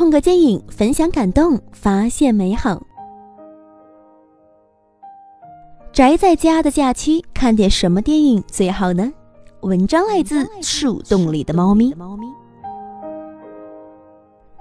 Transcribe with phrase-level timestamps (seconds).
[0.00, 2.82] 空格电影，分享感动，发现美好。
[5.92, 9.12] 宅在家的假期，看点什么电影最好呢？
[9.60, 11.94] 文章来自树洞里的猫咪。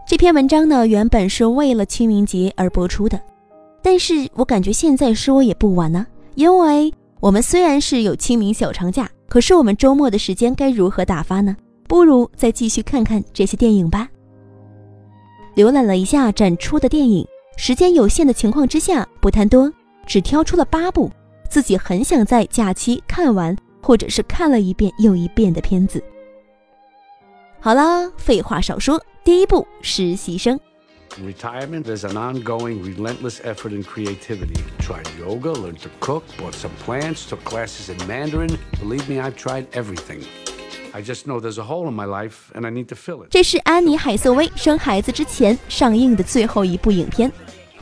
[0.05, 3.17] 这篇文章呢，原本是为了清明节而播出的，
[3.81, 11.55] 但是我感觉现在说也不晚呢，因为我们虽然是有清明小长假，可是我们周末的时间该如何打发呢？
[11.87, 14.09] 不如再继续看看这些电影吧。
[15.55, 19.71] 浏览了一下展出的电影，时间有限的情况之下，不贪多，
[20.05, 21.11] 只挑出了八部
[21.49, 26.03] 自己很想在假期看完，或者是看了一遍又一遍的片子。
[27.59, 30.57] 好啦，废话少说，第一部《实习生》。
[31.17, 34.55] retirement, there's an ongoing, relentless effort in creativity.
[34.79, 38.55] Tried yoga, learned to cook, bought some plants, took classes in Mandarin.
[38.79, 40.23] Believe me, I've tried everything.
[40.91, 43.27] I just know there's a hole in my life and I need to fill it.
[43.29, 47.31] 这是安妮海瑟薇生孩子之前上映的最后一部影片，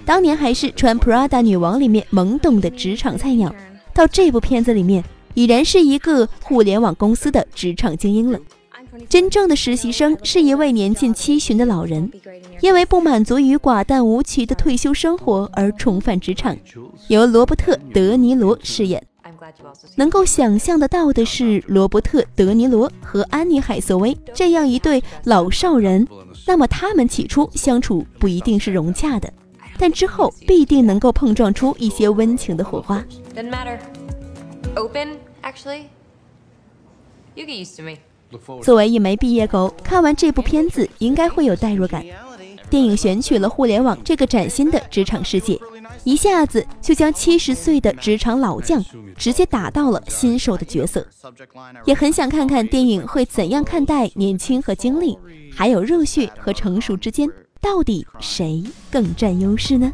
[0.06, 3.54] 当年还是穿 Prada 女王里面懵懂的职场菜鸟，
[3.94, 8.40] 到这部片子里面已然是一个互联网公司的职场精英了。
[9.08, 12.12] 真正的实习生是一位年近七旬的老人，
[12.62, 16.58] 因为不满足于寡淡无奇的退休生活而重返职场，
[17.08, 19.02] 由罗伯特·德尼罗饰演。
[19.96, 26.08] 能够想象得到的是，罗伯特·德尼罗和安妮·海瑟薇这样一对老少人，
[26.46, 29.32] 那么他们起初相处不一定是融洽的，
[29.78, 33.04] 但之后必定能够碰撞出一些温情的火花。
[38.62, 42.04] 作为一枚毕业狗，看完这部片子应该会有代入感。
[42.70, 45.58] 电影选取了互联网这个崭新的职场世界。
[46.04, 48.84] 一下子就将七十岁的职场老将
[49.18, 51.06] 直接打到了新手的角色，
[51.86, 55.18] 也很想看看电影会怎样看待年轻和经历，
[55.52, 57.28] 还有热血和成熟之间，
[57.62, 59.92] 到底谁更占优势呢？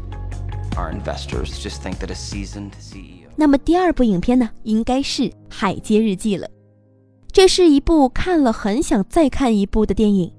[3.36, 6.48] 那么第二部影片呢，应该是《海街日记》了。
[7.32, 10.32] 这是一部看了很想再看一部的电影，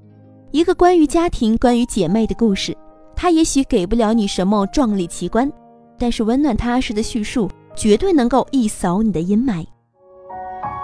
[0.52, 2.78] 一个关于家庭、关于姐妹的故事。
[3.15, 5.51] 它也许给不了你什么壮丽奇观。
[5.99, 9.67] 但是温暖踏实的叙述，绝对能够一扫你的阴霾。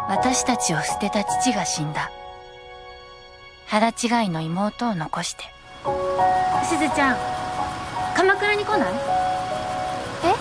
[0.08, 2.10] 私たちを捨てた父が死んだ。
[3.66, 5.44] 肌違いの妹を残して。
[6.64, 7.16] しずちゃん、
[8.14, 8.94] 鎌倉に来ない？
[10.22, 10.34] 哎？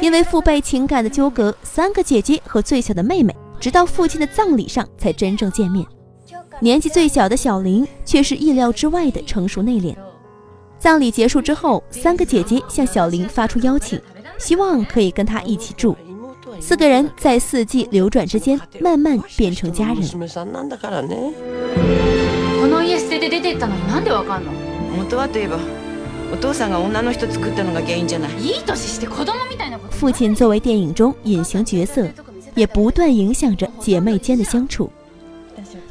[0.00, 5.86] 因为父辈情感的纠葛，三个姐姐和最小的妹妹，直到父亲的葬礼上才真正见面。
[6.60, 9.96] 年纪最小的小林，却是意料之外的成熟内敛。
[10.83, 13.97] 葬礼结束之后，三个姐姐向小林发出邀请，
[14.37, 15.95] 希望可以跟她一起住。
[16.59, 20.03] 四个人在四季流转之间，慢慢变成家人。
[29.89, 32.05] 父亲作为电影中隐形角色，
[32.55, 34.91] 也不断影响着姐妹间的相处。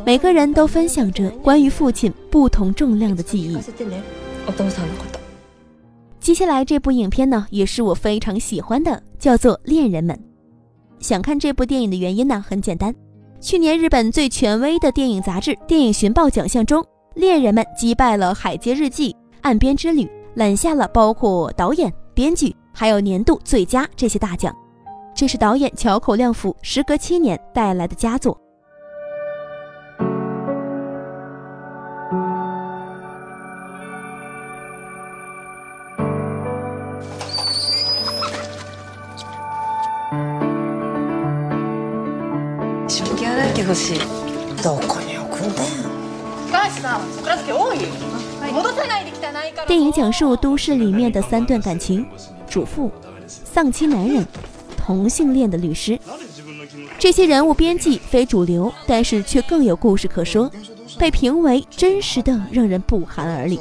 [0.04, 3.56] 每个人都分享着关于父亲不同重量的记忆。
[6.20, 10.16] 接下来这部影片呢，也是我非常喜欢的，叫做《恋人们》。
[11.00, 12.94] 想看这部电影的原因呢，很简单。
[13.40, 16.80] 去年日本最权威的电影杂志《电影寻报》奖项中，
[17.14, 19.10] 《恋人们》击败了《海街日记》
[19.40, 20.04] 《岸边之旅》，
[20.34, 24.54] 揽下了包括导演、编剧还有年度最佳这些大奖。
[25.14, 28.40] 这是导演桥口亮辅时隔七年带来的佳作。
[49.66, 52.06] 电影讲述都市里面的三段感情：
[52.48, 52.90] 主妇、
[53.26, 54.26] 丧妻男人、
[54.76, 55.98] 同性恋的律师。
[56.98, 60.50] 这些人物编辑非主流，但是却更有故事可说，
[60.98, 63.60] 被评为真实的，让人不寒而栗。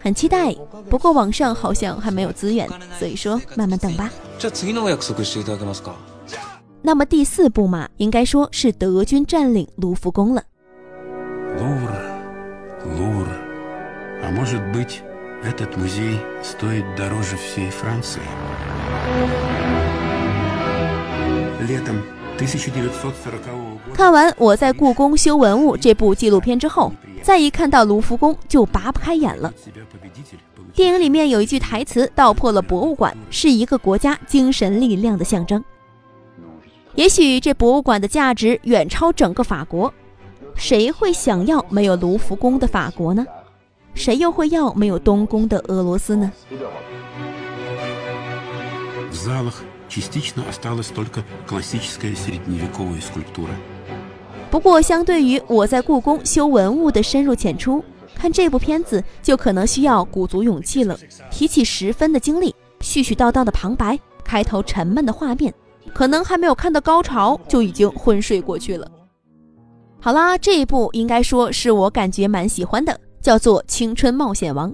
[0.00, 0.54] 很期待，
[0.88, 4.10] 不过网上好像还没有资源，所以说慢慢等吧。
[6.80, 10.42] 那么第四步嘛，应该说是德军占领卢浮宫了。
[23.92, 26.92] 看完我在故宫修文物这部纪录片之后，
[27.22, 29.52] 再一看到卢浮宫就拔不开眼了。
[30.72, 35.62] 电影里面有一句台词道破了博物馆是一个国家精神力量的象征。
[36.94, 39.92] 也许这博物馆的价值远超整个法国，
[40.56, 43.24] 谁会想要没有卢浮宫的法国呢？
[43.94, 46.32] 谁又会要没有东宫的俄罗斯呢？
[54.50, 60.98] 不过，相对于我在故宫修文物的深入浅出，看这部片子就可能需要鼓足勇气了，
[61.30, 65.52] 提起十分的精力，絮絮叨叨的旁白，开头沉闷的画面，
[65.88, 68.90] 可能还没有看到高潮就已经昏睡过去了。
[70.00, 74.70] 好啦，这一部应该说是我感觉蛮喜欢的，叫做《青春冒险王》。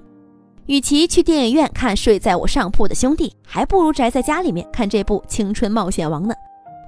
[0.67, 6.33] 与其去电影院看睡在我上铺的兄弟，还不如宅在家里面看这部《青春冒险王》呢。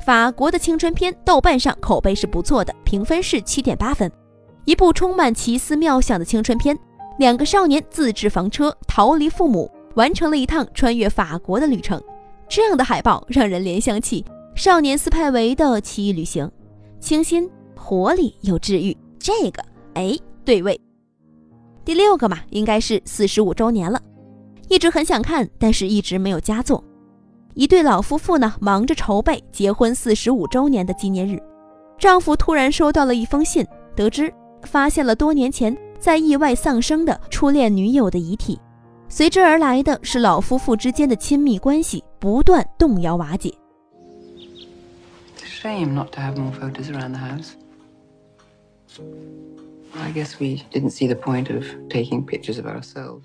[0.05, 4.11] 法国的青春片，豆瓣上口碑是不错的，评分是七点八分。
[4.65, 6.77] 一部充满奇思妙想的青春片，
[7.19, 12.01] 两个少年自制房车逃离父母，完成了一趟穿越法国的旅程。
[12.49, 14.23] 这样的海报让人联想起
[14.55, 16.49] 少年斯派维的奇异旅行，
[16.99, 18.95] 清新、活力又治愈。
[19.19, 19.63] 这个
[19.93, 20.79] 哎，对味。
[21.83, 24.01] 第六个嘛，应该是四十五周年了，
[24.67, 26.83] 一直很想看，但是一直没有佳作。
[27.53, 31.41] 一对老夫妇呢，忙着筹备结婚四十五周年的纪念日。
[31.97, 33.65] 丈夫突然收到了一封信，
[33.95, 34.31] 得知
[34.63, 38.59] 发现了多年前在意外丧生的初恋女友的遗体，
[39.17, 43.51] 随之而来的是老夫妇之间的亲密关系不断动摇瓦解。
[45.43, 47.53] Shame not to have more photos around the house.
[49.95, 53.23] I guess we didn't see the point of taking pictures of ourselves.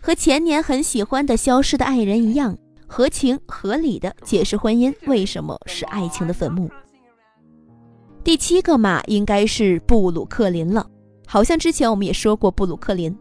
[0.00, 2.56] 和前年很喜欢的消失的爱人一样。
[2.86, 6.70] 合情合理的解释婚姻为什么是爱情的坟墓。
[8.22, 10.88] 第七个嘛，应该是布鲁克林了。
[11.26, 13.12] 好像之前我们也说过布鲁克林。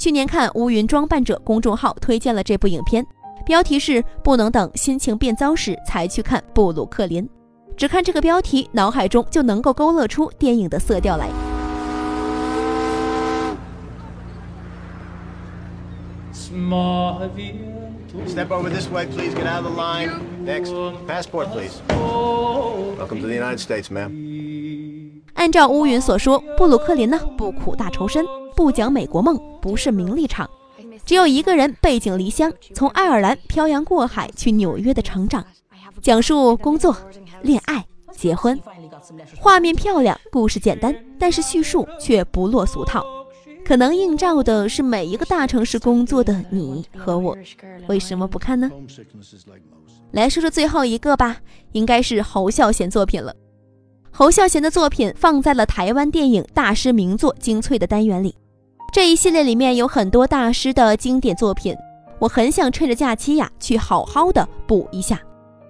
[0.00, 3.06] 去年看乌云装扮者公众号推荐了这部影片，
[3.44, 7.28] 标题是“不能等心情变糟时才去看布鲁克林”。
[7.76, 11.28] 只看这个标题，脑海中就能够勾勒出电影的色调来。
[18.26, 19.34] Step over this way, please.
[19.34, 20.12] Get out of the line.
[20.46, 20.72] Next,
[21.06, 21.74] passport, please.
[21.90, 24.10] Welcome to the United States, ma'am.
[25.34, 28.24] 按照乌云所说，布鲁克林呢不苦大仇深，
[28.56, 30.48] 不讲美国梦，不是名利场，
[31.04, 35.44] 只有一个人背井离乡，从爱尔兰漂洋过海去纽约的成长，
[36.00, 36.96] 讲述工作、
[37.42, 38.58] 恋爱、结婚，
[39.38, 43.04] 画面漂亮，故事简单，但是叙述却不落俗套。
[43.64, 47.36] 可能映照的是每一个大城市工作的你和我，
[47.86, 48.68] 为什么不看呢？
[50.10, 51.36] 来说说最后一个吧，
[51.72, 53.32] 应该是侯孝贤作品了。
[54.10, 58.34] 侯孝贤的作品放在了台湾电影大师名作精粹的单元里，
[58.92, 61.76] 这一系列里面有很多大师的经典作品，
[62.18, 65.20] 我很想趁着假期呀去好好的补一下。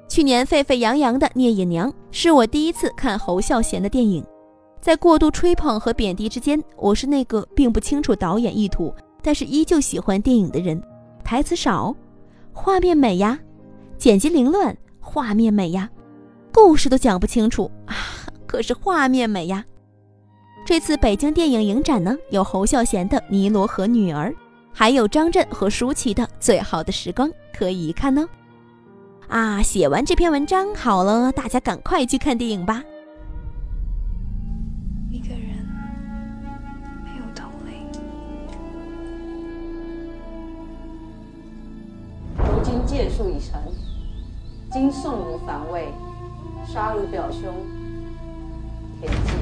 [0.08, 4.24] 去年沸沸扬扬的《聂隐娘》是我第一次看侯孝贤的电影。
[4.80, 10.82] 在过度吹捧和贬低之间，我是那个并不清楚导演意图，但是依旧喜欢电影的人。
[11.22, 11.94] 台词少，
[12.54, 13.36] 画面美呀；
[13.98, 15.86] 剪辑凌乱，画面美呀；
[16.50, 17.94] 故事都讲不清楚啊，
[18.46, 19.62] 可是画面美呀。
[20.64, 24.30] 这次北京电影影展呢，有侯孝贤的《尼罗河女儿》，
[24.72, 28.28] 还有张震和舒淇的《最好的时光》，可以一看呢。
[29.26, 32.84] 啊，写完这篇文章好了，大家赶快去看电影吧。
[35.10, 35.66] 一个人
[37.04, 37.82] 没有同类。
[42.36, 43.60] 如今剑术已成，
[44.70, 45.88] 今送无反位，
[46.66, 47.52] 杀汝表兄
[49.00, 49.32] 田季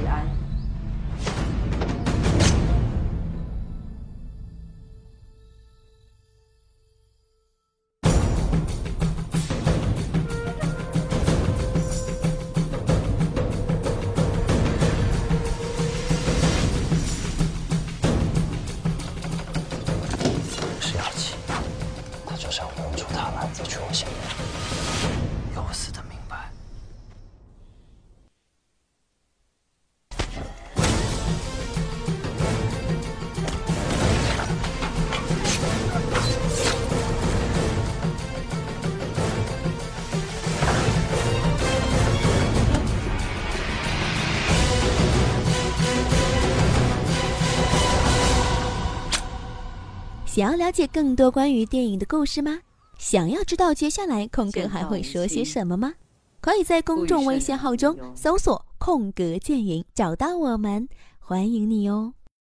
[50.39, 52.57] 想要了解更多关于电影的故事吗？
[52.97, 55.91] 想要知道接下来空格还会说些什么吗？
[56.39, 60.87] 可以在公众微信号中搜索“空格电影”找到我们，
[61.19, 62.13] 欢迎你哦。